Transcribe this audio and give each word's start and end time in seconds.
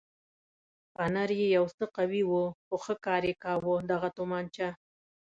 فنر 0.93 1.29
یې 1.39 1.47
یو 1.57 1.65
څه 1.77 1.85
قوي 1.97 2.23
و 2.25 2.33
خو 2.65 2.75
ښه 2.83 2.95
کار 3.05 3.21
یې 3.29 3.35
کاوه، 3.43 3.75
دغه 3.91 4.09
تومانچه. 4.17 4.69